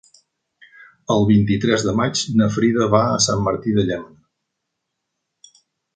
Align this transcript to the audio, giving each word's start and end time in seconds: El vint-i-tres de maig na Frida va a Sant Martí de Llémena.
El 1.15 1.25
vint-i-tres 1.31 1.85
de 1.89 1.93
maig 2.01 2.23
na 2.41 2.49
Frida 2.55 2.89
va 2.97 3.05
a 3.11 3.21
Sant 3.29 3.47
Martí 3.49 3.75
de 3.77 3.87
Llémena. 3.91 5.57